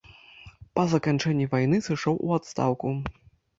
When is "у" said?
2.25-2.35